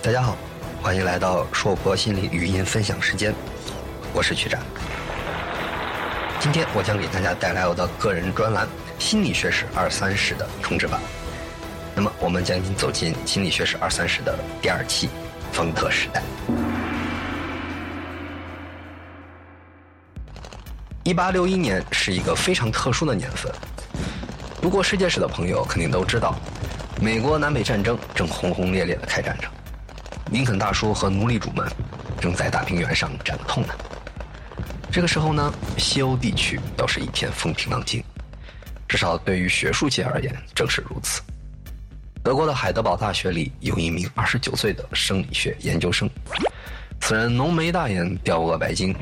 [0.00, 0.36] 大家好，
[0.80, 3.34] 欢迎来到硕博心理语音分享时间，
[4.12, 4.60] 我是曲展。
[6.38, 8.64] 今天我将给大家带来我的个人专栏
[8.96, 11.00] 《心理学史二三十》的重制版。
[11.96, 15.10] 那么，我们将走进《心理学史二三十》的第二期——
[15.52, 16.22] 丰特时代。
[21.02, 23.52] 一八六一年是一个非常特殊的年份。
[24.62, 26.36] 读过世界史的朋友肯定都知道，
[27.02, 29.48] 美国南北战争正轰轰烈烈的开展着，
[30.30, 31.66] 林肯大叔和奴隶主们
[32.20, 33.74] 正在大平原上战痛呢。
[34.90, 38.02] 这个时候呢，西欧地区倒是一片风平浪静，
[38.86, 41.22] 至少对于学术界而言正是如此。
[42.22, 46.08] 德国的海德堡大学里有一名二十九岁的生理学研究生，
[47.00, 48.94] 此人浓眉大眼、雕额白金，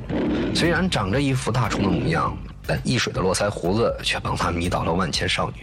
[0.55, 2.37] 虽然长着一副大虫的模样，
[2.67, 5.63] 但易水的络腮胡子却帮他迷倒了万千少女。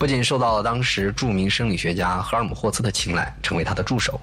[0.00, 4.18] 不仅受到了当时著名生理学家赫尔姆霍兹的青睐，成为他的助手，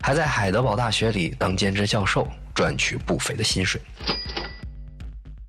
[0.00, 3.80] 还在海德堡大学里当兼职教授，赚取不菲的薪水。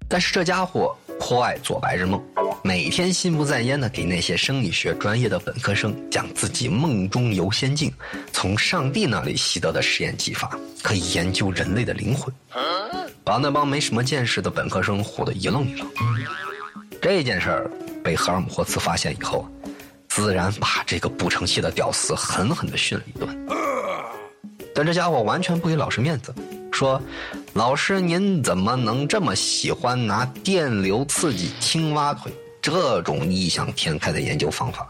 [0.07, 2.19] 但是这家伙颇爱做白日梦。
[2.63, 7.93] 每天心不在焉的给那些生理学专业的本科生讲自己梦中游仙境，
[8.31, 12.33] 从上帝那里习得的实验技法，可以研究人类的灵魂，
[13.23, 15.87] 把那帮没什么见识的本科生唬得一愣一愣。
[16.99, 17.69] 这件事儿
[18.03, 19.47] 被赫尔姆霍茨发现以后，
[20.09, 23.47] 自然把这个不成器的屌丝狠狠地训了一顿。
[24.75, 26.33] 但这家伙完全不给老师面子，
[26.71, 27.01] 说
[27.53, 32.31] ：“老师您怎么能这么喜欢拿电流刺激青蛙腿？”
[32.61, 34.87] 这种异想天开的研究方法，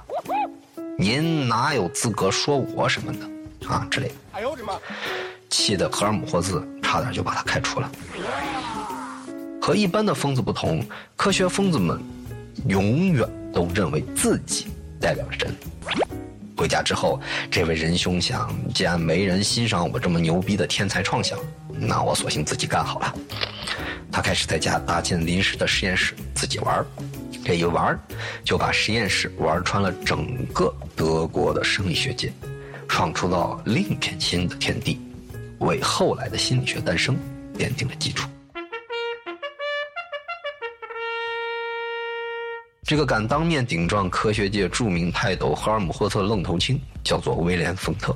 [0.97, 3.87] 您哪有资格说我什么的啊？
[3.89, 4.13] 之类的。
[4.33, 4.73] 哎呦我的妈！
[5.49, 7.91] 气得赫尔姆霍兹差点就把他开除了。
[9.59, 11.99] 和一般的疯子不同，科学疯子们
[12.67, 14.67] 永远都认为自己
[14.99, 15.55] 代表着真。
[16.55, 17.19] 回家之后，
[17.51, 21.37] 这位仁兄想，既然没人欣赏我这么牛逼的天才创想，
[21.69, 23.13] 那我索性自己干好了。
[24.11, 26.85] 他开始在家搭建临时的实验室，自己玩儿
[27.43, 27.99] 这一玩儿
[28.45, 32.31] 就把实验室玩穿了整个德国的生理学界，
[32.87, 35.01] 创出了另一片新的天地，
[35.57, 37.17] 为后来的心理学诞生
[37.57, 38.29] 奠定了基础。
[42.85, 48.13] 这个敢当面顶撞科学界著名泰斗赫尔姆霍特的愣头青，叫做威廉·冯特，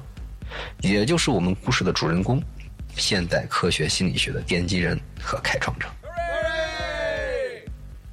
[0.82, 2.44] 也就是我们故事的主人公，
[2.98, 5.88] 现代科学心理学的奠基人和开创者。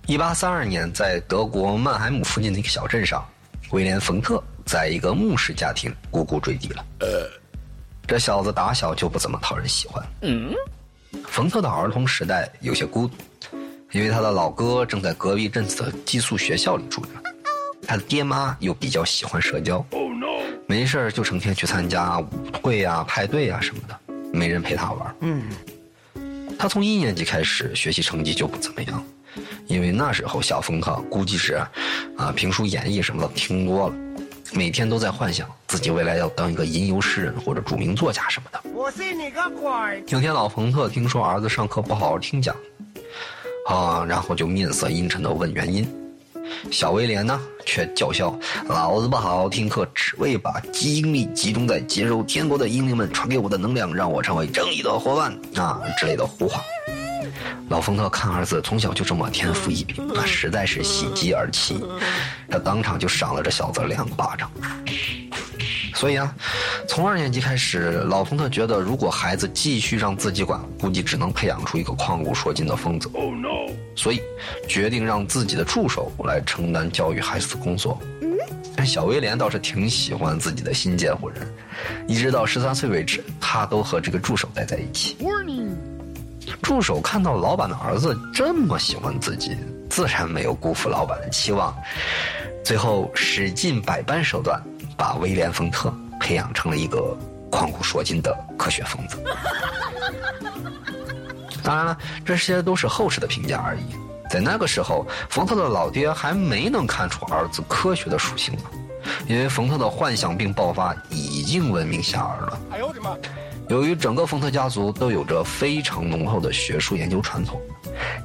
[0.07, 3.27] 一八三二年，在德国曼海姆附近的一个小镇上，
[3.71, 6.87] 威廉·冯特在一个牧师家庭咕咕坠地了。
[8.07, 10.07] 这小子打小就不怎么讨人喜欢。
[10.23, 10.55] 嗯，
[11.27, 13.15] 冯特的儿童时代有些孤独，
[13.95, 17.11] 因为他的老哥正在隔壁镇子的寄宿学校里住着，
[17.87, 19.87] 他的爹妈又比较喜欢社交，
[20.67, 22.27] 没事儿就成天去参加舞
[22.61, 23.97] 会啊、派对啊什么的，
[24.33, 25.15] 没人陪他玩。
[25.21, 25.45] 嗯，
[26.59, 29.05] 他从一年级开始学习成绩就不怎么样。
[29.69, 31.55] 因为那时候小冯特估计是，
[32.17, 33.95] 啊，评书演绎什么的听多了，
[34.55, 38.61] 每天都在幻想自己未来要当一个吟游诗人或者著名作家什么的。
[38.75, 40.03] 我信你个鬼！
[40.09, 42.55] 有天老冯特听说儿子上课不好好听讲，
[43.67, 45.89] 啊，然后就面色阴沉的问原因。
[46.71, 48.39] 小威廉呢却叫嚣
[48.69, 56.61] ：“老子不好好听课，只为把精力集中在接受天国的英灵们传给我的能量，让我成为正义的伙伴啊之类的胡话。”
[57.71, 61.83] 老冯特看儿子从小就这么天赋异禀，那实在是喜极而泣，
[62.51, 64.51] 他当场就赏了这小子两巴掌。
[65.95, 66.35] 所以啊，
[66.87, 73.09] 从二年级开始，老冯特觉得如果孩子继续让自己管，估计只能培养出一个旷古烁今的疯子。
[73.95, 74.21] 所以，
[74.69, 77.99] 决定让自己的助手来承担教育孩子的工作。
[78.21, 78.31] 嗯
[78.85, 81.41] 小威廉倒是挺喜欢自己的新监护人，
[82.07, 85.17] 一直到十三岁为止，他都和这个助手待在一起。
[86.61, 89.57] 助手看到老板的儿子这么喜欢自己，
[89.89, 91.75] 自然没有辜负老板的期望，
[92.63, 94.61] 最后使尽百般手段，
[94.99, 97.17] 把威廉·冯特培养成了一个
[97.51, 99.17] 旷古烁今的科学疯子。
[101.65, 103.81] 当然了，这些都是后世的评价而已。
[104.31, 108.63] 在那个时候，冯特的老爹还没能看出儿子科学的属性呢，
[109.27, 112.61] 因为冯特的幻想病爆发已经闻名遐迩了。
[112.71, 113.17] 哎呦我的妈！
[113.69, 117.59] 由于整个冯特家族都有着非常浓厚的学术研究传统，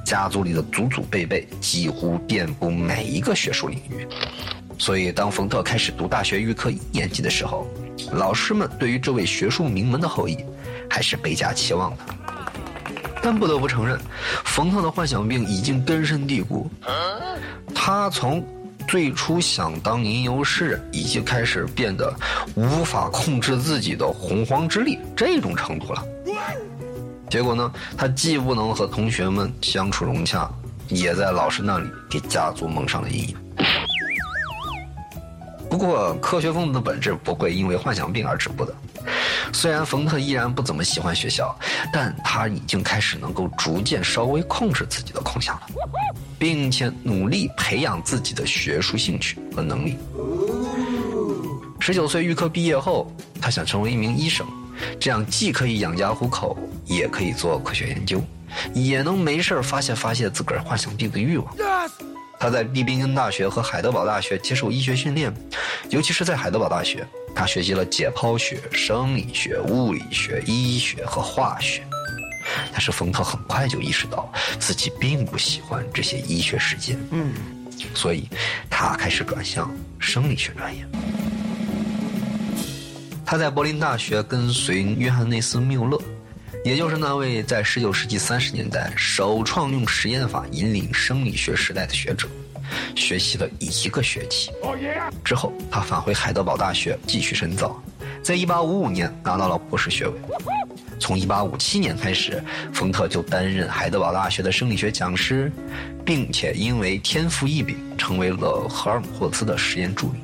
[0.04, 4.06] 家族里的祖祖辈辈几乎遍布每一个学术领域，
[4.76, 7.66] 所以当冯特开始读大学预科一年级的时候，
[8.12, 10.44] 老师们对于这位学术名门的后裔
[10.90, 12.04] 还是倍加期望的。
[13.22, 13.98] 但不得不承认，
[14.44, 16.70] 冯特的幻想病已经根深蒂固，
[17.74, 18.44] 他从
[18.88, 22.12] 最初想当吟游诗人，已经开始变得
[22.54, 26.02] 无法控制自己的洪荒之力这种程度了。
[27.28, 30.50] 结果呢，他既不能和同学们相处融洽，
[30.88, 33.36] 也在老师那里给家族蒙上了阴影。
[35.68, 38.74] 不过，科学疯子的本质不会因为幻想病而止步的。
[39.52, 41.54] 虽然冯特依然不怎么喜欢学校，
[41.92, 45.66] 但他已经开始能够逐渐稍微控制自己的空想了，
[46.38, 49.96] 并且努力培养自己的学术兴趣和能力。
[51.78, 53.10] 十九岁预科毕业后，
[53.40, 54.46] 他想成为一名医生，
[54.98, 58.22] 这样既可以养家糊口，也可以做科学研究，
[58.74, 61.56] 也能没事发泄发泄自个儿幻想病的欲望。
[62.40, 65.30] 他在利宾根大学和海德堡大学接受医学训练，
[65.90, 71.82] 尤其是在海德堡大学，他学习了解剖学、生理学、物理学、医学和化学。
[72.72, 77.34] 但是冯特很快就意识到自己并不喜欢这些医学实践，嗯，
[77.94, 78.26] 所以
[78.70, 80.82] 他开始转向生理学专业。
[83.26, 86.00] 他在柏林大学跟随约翰内斯·缪勒。
[86.62, 92.28] 也就是那位在十九世纪三十年代首创用实验法引领生理学时代的学者，
[92.94, 94.50] 学习了一个学期。
[95.24, 97.82] 之后，他返回海德堡大学继续深造，
[98.22, 100.14] 在一八五五年拿到了博士学位。
[100.98, 105.50] 从一八五七年开始，冯特就担任海德堡大学的生理学讲师，
[106.04, 110.18] 并且因为天赋异禀，成为了赫尔姆霍兹的实验助理。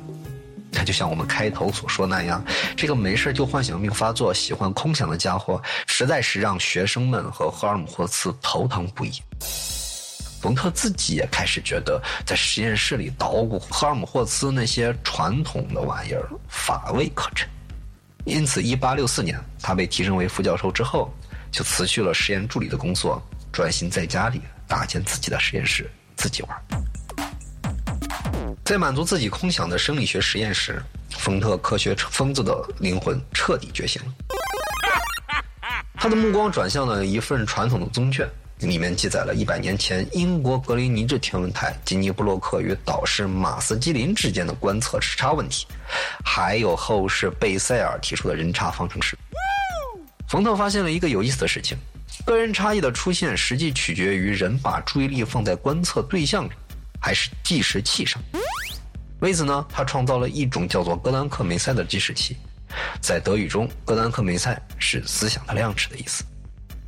[0.77, 2.43] 他就像我们开头所说那样，
[2.75, 9.13] 这个没事就幻想病发作、喜欢空想的家伙，实在是让学生们和赫尔姆霍茨头疼不已。
[10.39, 17.49] 冯特自己也开始觉得，在实验室里捣鼓赫尔姆霍茨那些传统的玩意儿乏味可陈，
[18.23, 21.11] 因此，1864年他被提升为副教授之后，
[21.51, 23.19] 就辞去了实验助理的工作，
[23.51, 26.55] 专心在家里搭建自己的实验室，自己玩。
[28.67, 34.13] 在满足自己空想的生理学实验时，冯特科学疯子的灵魂彻底觉醒了。
[35.95, 38.27] 他的目光转向了一份传统的宗卷，
[38.59, 45.65] 里面记载了一百年前英国格林尼治天文台吉尼布洛克与导师马斯基林之间的观测时差问题，
[46.25, 49.17] 还有后世贝塞尔提出的人差方程式。
[50.27, 51.77] 冯特发现了一个有意思的事情：
[52.25, 56.51] 个人差异的出现实际取决于人把注意力放在观测对象上，
[56.99, 58.21] 还是计时器上。
[59.19, 62.37] 为此呢，他创造了一种叫做哥丹克梅塞的计时器，
[63.01, 66.23] 在德语中，哥丹克梅塞是思想的量尺的意思。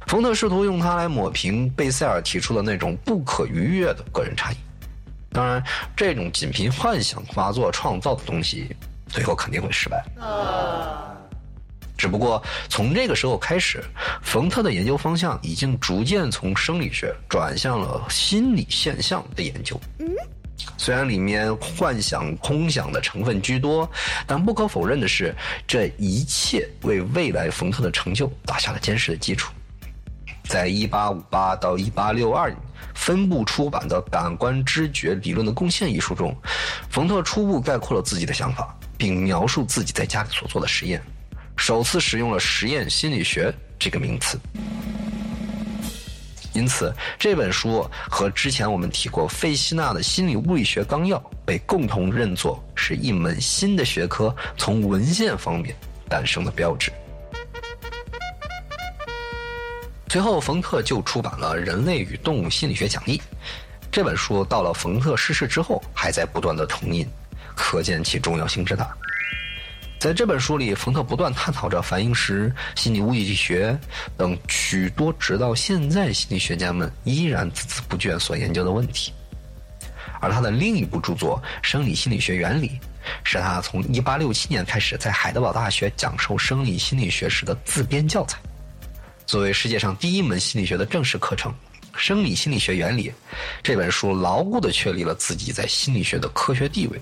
[0.08, 4.56] 冯特试图用它来抹平贝塞尔提出的那种不可逾越的个人差异。
[5.32, 5.64] 当然，
[5.96, 8.76] 这种仅凭幻想发作创造的东西，
[9.08, 10.04] 最后肯定会失败。
[11.96, 13.84] 只不过从这个时候开始，
[14.22, 19.80] 冯特的研究方向已经逐渐从生理学转向了心理现象的研究。
[20.78, 23.90] 虽然里面幻想、空想的成分居多，
[24.26, 25.36] 但不可否认的是，
[25.68, 29.52] 这一切为未来冯特的成就打下了坚实的基础。
[30.44, 32.58] 在1858到1862年
[32.96, 36.36] 分部出版的《感官知觉理论的贡献》一书中，
[36.90, 41.02] 冯特初步概括了自己的想法，并描述自己在家里所做的实验，
[41.56, 44.40] 首次使用了“实验心理学”这个名词。
[46.60, 55.74] 因此，这本书和之前我们提过费希纳的心理物理学纲要被共同认作是一门新的学科从文献方面
[56.10, 56.92] 诞生的标志。
[60.10, 63.18] 随后，冯特就出版了《人类与动物心理学讲义》
[63.90, 67.08] 这本书，到了冯特逝世之后还在不断的重印，
[67.56, 68.94] 可见其重要性之大。
[70.00, 73.78] 在这本书里，冯特不断探讨着反应时、心理物理学
[74.16, 79.12] 等许多直到现在心理学家们依然孜孜不倦所研究的问题。
[80.22, 82.70] 而他的另一部著作《生理心理学原理》，
[83.26, 88.40] 是他从1867年开始在海德堡大学讲授生理心理学时的自编教材。
[89.26, 91.52] 作为世界上第一门心理学的正式课程，
[91.98, 93.10] 《生理心理学原理》
[93.62, 97.02] 这本书牢固地确立了自己在心理学的科学地位。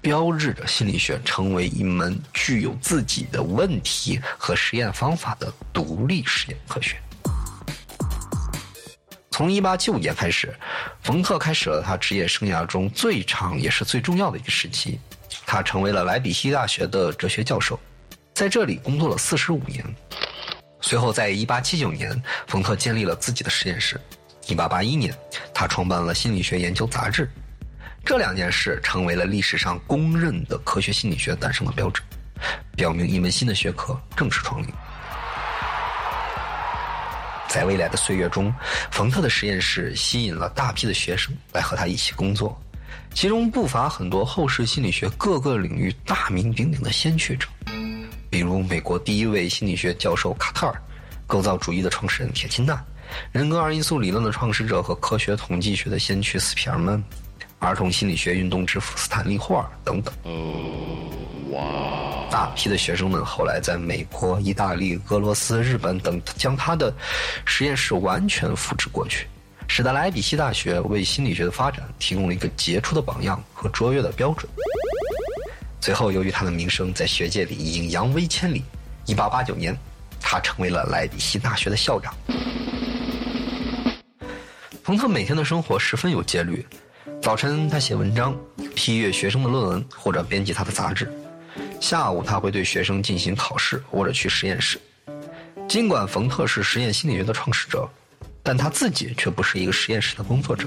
[0.00, 6.96] 标志着心理学成为一门具有自己的问题和实验方法的独立实验科学。
[9.30, 10.52] 从1875年开始，
[11.02, 14.98] 冯特开始了他职业生涯中最长也是最重要的一个时期。
[15.46, 17.78] 他成为了莱比锡大学的哲学教授，
[18.34, 19.84] 在这里工作了45年。
[20.80, 24.00] 随后，在1879年，冯特建立了自己的实验室。
[24.46, 25.14] 1881年，
[25.54, 27.26] 他创办了《心理学研究杂志》。
[28.08, 32.00] 这两件事成为了历史上公认的科学心理学诞生的标志，
[32.74, 34.68] 表明一门新的学科正式创立。
[37.50, 38.50] 在未来的岁月中，
[38.90, 42.58] 冯特的实验室吸引了大批的学生来和他一起工作，
[43.12, 47.46] 其中不乏很多后世心理学各个领域大名鼎鼎的先驱者，
[48.30, 50.82] 比如美国第一位心理学教授卡特尔，
[51.26, 52.82] 构造主义的创始人铁钦纳，
[53.32, 57.02] 人格二因素理论的创始者和科学统计学的先驱斯皮尔曼，
[57.58, 60.14] 儿童心理学运动之父斯坦利霍尔等等。
[61.52, 62.28] 哇！
[62.30, 66.92] 大批的学生们后来在美国、意大利、俄罗斯、日本等将他的
[67.44, 69.26] 实验室完全复制过去。
[69.66, 74.50] 使得莱比锡大学为心理学的发展提供了一个杰出的榜样和卓越的标准。
[75.80, 78.62] 最后，由于他的名声在学界里已经扬威千里
[79.06, 79.78] ，1889年，
[80.20, 82.14] 他成为了莱比锡大学的校长。
[84.82, 86.66] 冯特每天的生活十分有节律，
[87.20, 88.36] 早晨他写文章，
[88.74, 91.06] 批阅学生的论文或者编辑他的杂志；
[91.80, 94.80] 下午他会对学生进行考试或者去实验室。
[95.68, 97.88] 尽管冯特是实验心理学的创始者。
[98.40, 100.66] 但他自己却不是一个实验室的工作者。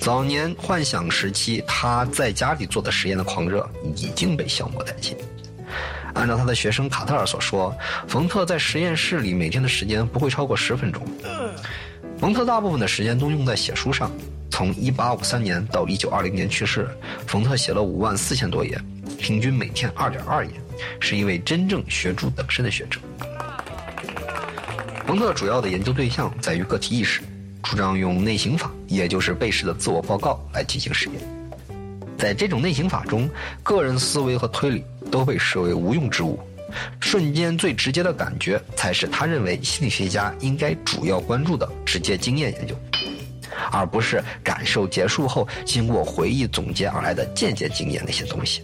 [0.00, 5.14] 早年幻想时期，他在家里做的实验的狂热已经被消磨殆尽。
[6.14, 7.76] 按照他的学生卡特尔所说，
[8.08, 11.06] 冯特在实验室里每天的时间不会超过十分钟。
[12.18, 14.10] 冯特大部分的时间都用在写书上。
[14.50, 16.88] 从1853年到1920年去世，
[17.26, 18.80] 冯特写了5万四千多页，
[19.18, 20.50] 平均每天2.2页，
[21.00, 22.98] 是一位真正学著等身的学者。
[25.06, 27.20] 冯特主要的研究对象在于个体意识，
[27.62, 31.20] 主张用内省法，也就是贝氏的自我报告来进行实验。
[32.16, 33.28] 在这种内省法中，
[33.62, 36.40] 个人思维和推理都被视为无用之物，
[36.98, 42.74] 瞬间最直接的感觉才是他认为心理学家应该主要关注的直接经验研究，
[43.72, 48.62] 而不是感受结束后经过回忆总结而来的间接经验那些东西。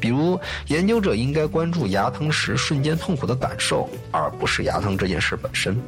[0.00, 5.78] 比如，研究者应该关注牙疼时瞬间痛苦的感受，而不是牙疼这件事本身。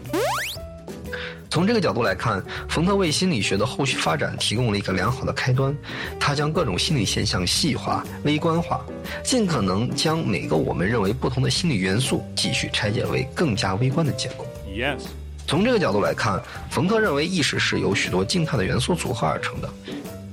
[1.49, 5.77] 从这个角度来看，冯特为心理学的后续发展提供了一个良好的开端。
[6.19, 8.81] 他将各种心理现象细化、微观化，
[9.23, 14.47] 尽可能将每个我们认为不同的心理元素继续拆解为更加微观的结构。
[14.67, 15.01] Yes。
[15.47, 19.69] 从这个角度来看，冯特认为意识是由许多静态的元素组合而成的，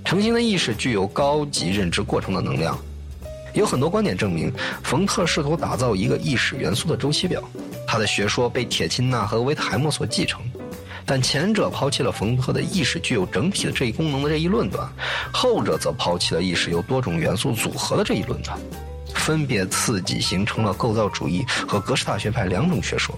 [0.05, 2.77] 成型的意识具有高级认知过程的能量。
[3.53, 7.43] 有很多观点证明，冯特试图打造一个意识元素的周期表。
[7.87, 10.39] 他的学说被铁钦纳和维特海默所继承，
[11.05, 14.87] 但前者抛弃了冯特的意识具有整体的这一功能的这一论断，
[15.33, 18.57] 后者则抛弃了意识由多种元素组合的这一论断，
[19.15, 23.17] 分别刺激形成了构造主义和格式塔学派两种学说。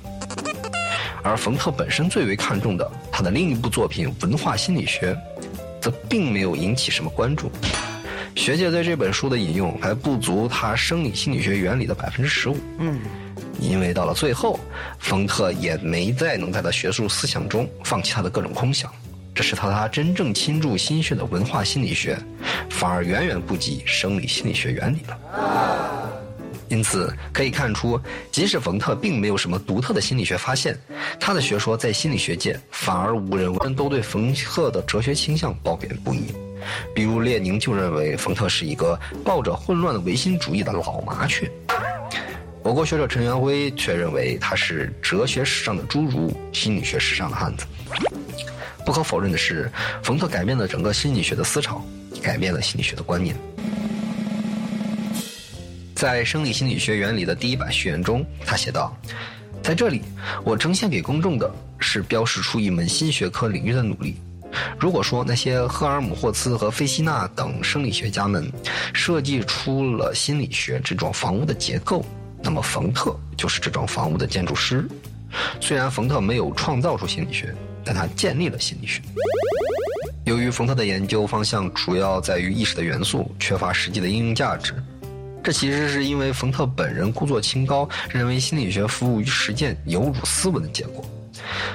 [1.23, 5.13] 而冯特本身最为看重的他的另一部作品《文化心理学》，
[5.79, 7.51] 则并没有引起什么关注。
[8.35, 12.57] 学界对这本书的引用还不足他生理心理学原理的百分之十五。
[12.79, 12.99] 嗯，
[13.59, 14.59] 因为到了最后，
[14.99, 18.89] 冯特也没再能在他学术思想中放弃他的各种空想，
[19.35, 22.17] 这使他他真正倾注心血的文化心理学，
[22.69, 25.80] 反而远远不及生理心理学原理了。
[26.71, 27.99] 因此可以看出，
[28.31, 30.73] 即使冯特并没有什么独特的心理学发现，
[31.19, 36.23] 他的学说在心理学界反而无人问都对冯特的哲学倾向褒贬不一。
[36.95, 41.51] 比如列宁就认为冯特是一个抱着混乱的唯心主义的老麻雀，
[42.63, 47.65] 我国学者陈元辉却认为他是哲学史上的侏儒，心理学史上的汉子。
[48.85, 49.69] 不可否认的是，
[50.01, 51.85] 冯特改变了整个心理学的思潮，
[52.23, 53.35] 改变了心理学的观念。
[56.01, 58.91] 在《生理心理学原理》的第一版序言中，他写道
[59.61, 60.01] ：“在这里，
[60.43, 64.15] 我呈现给公众的是标示出一门新学科领域的努力。”
[64.79, 68.51] 如果说那些赫尔姆霍茨和费希纳等生理学家们
[68.93, 72.03] 设计出了心理学这幢房屋的结构，
[72.41, 74.89] 那么冯特就是这幢房屋的建筑师。
[75.59, 77.53] 虽然冯特没有创造出心理学，
[77.85, 79.03] 但他建立了心理学。
[80.25, 84.73] 由于冯特的研究方向主要在于意识的元素，缺乏实际的应用价值，
[85.43, 91.03] 这其实是因为冯特本人故作清高，认为心理学服务于实践有辱斯文的结果。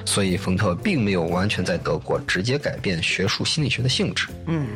[0.04, 4.28] 所以，冯特并没有完全在德国直接改变学术心理学的性质。
[4.46, 4.68] 嗯，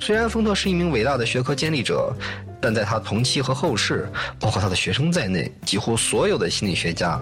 [0.00, 2.12] 虽然冯特是一名伟大的学科建立者，
[2.60, 4.08] 但在他同期和后世，
[4.40, 7.20] 包括他的学生在内，几乎所有的心理学家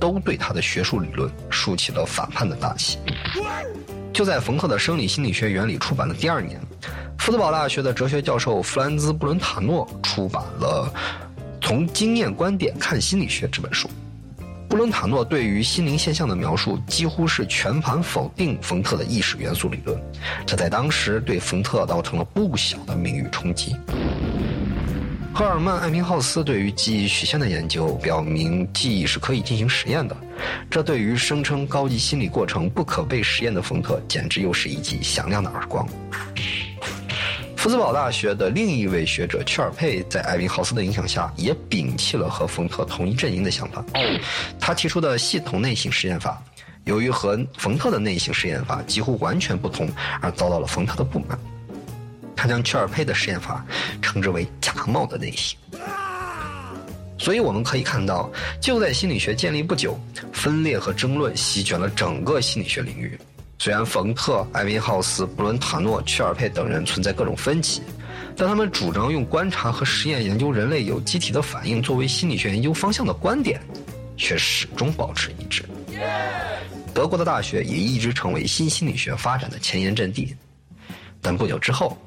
[0.00, 2.98] 都对他的学术理论竖起了反叛的大旗。
[4.12, 6.60] 就在冯特的《生理心理学原理》出版的第二年，
[7.26, 10.88] 福德堡大学的哲学教授弗兰兹·布伦塔诺出版了
[11.60, 13.90] 《从经验观点看心理学》这本书。
[14.68, 20.00] 布伦塔诺对于心灵现象的描述几乎是全盘否定冯特的意识元素理论，
[20.46, 23.74] 这在当时对冯特造成了不小的名誉冲击。
[25.34, 30.16] 赫尔曼·艾宾浩斯对于记忆曲线的研究表明，记忆是可以进行实验的，
[30.70, 35.84] 这对于声称高级心理过程不可被实验的冯特，简直又是一记响亮的耳光。
[37.56, 43.84] 福斯堡大学的另一位学者屈尔佩在艾宾浩斯的影响下，也摒弃了和冯特同一阵营的想法。
[44.60, 46.40] 他提出的系统内省实验法，
[46.84, 49.88] 由于和冯特的内省实验法几乎完全不同，
[50.20, 51.36] 而遭到了冯特的不满。
[52.36, 53.64] 他将屈尔佩的实验法
[54.00, 55.58] 称之为“假冒的内省”。
[57.18, 59.98] 所以我们可以看到，就在心理学建立不久，
[60.32, 63.18] 分裂和争论席卷了整个心理学领域。
[63.58, 67.82] 虽然冯特、艾宾浩斯、布伦塔诺、屈尔佩等人存在各种分歧，
[68.36, 73.60] 但他们主张用观察和实验研究人类有机体的反应作为心理学研究方向的观点，
[74.16, 75.64] 却始终保持一致。
[76.94, 80.36] 德国的大学也一直成为新心理学发展的前沿阵地。
[81.20, 81.98] 但不久之后，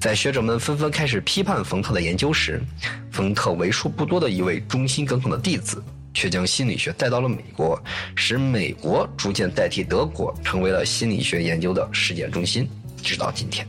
[0.00, 2.62] 在学者们纷纷开始批判冯特的研究时，
[3.10, 5.82] 冯特为数不多的一位忠心耿耿的弟子。
[6.14, 7.80] 却将心理学带到了美国，
[8.14, 12.68] 使美国逐渐代替德国，成为了心理学研究的世界中心。
[13.02, 13.66] 直到今天，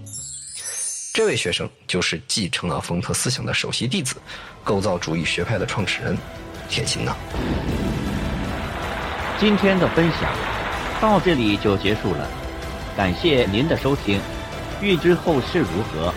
[1.14, 4.16] 这位学生就是继承了冯特思想的首席弟子，
[4.64, 6.18] 构造主义学派的创始人
[6.70, 7.16] 铁钦纳。
[9.40, 10.32] 今天的分享
[11.02, 12.30] 到这里就结束了，
[12.96, 14.22] 感谢您的收听。
[14.82, 16.14] 欲知后事如何，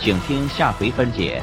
[0.00, 1.42] 请听下回分解。